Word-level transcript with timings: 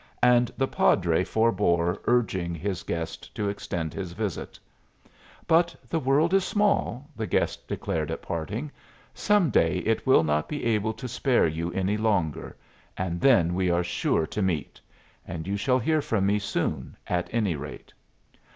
And 0.23 0.51
the 0.57 0.67
padre 0.67 1.23
forbore 1.23 1.99
urging 2.05 2.55
his 2.55 2.81
guest 2.81 3.35
to 3.35 3.47
extend 3.49 3.93
his 3.93 4.13
visit. 4.13 4.57
"But 5.45 5.75
the 5.87 5.99
world 5.99 6.33
is 6.33 6.43
small," 6.43 7.07
the 7.15 7.27
guest 7.27 7.67
declared 7.67 8.09
at 8.09 8.23
parting. 8.23 8.71
"Some 9.13 9.51
day 9.51 9.77
it 9.85 10.07
will 10.07 10.23
not 10.23 10.49
be 10.49 10.65
able 10.65 10.93
to 10.93 11.07
spare 11.07 11.45
you 11.45 11.71
any 11.73 11.97
longer. 11.97 12.57
And 12.97 13.21
then 13.21 13.53
we 13.53 13.69
are 13.69 13.83
sure 13.83 14.25
to 14.25 14.41
meet. 14.41 14.81
And 15.27 15.45
you 15.45 15.55
shall 15.55 15.77
hear 15.77 16.01
from 16.01 16.25
me 16.25 16.39
soon, 16.39 16.97
at 17.05 17.29
any 17.31 17.55
rate." 17.55 17.93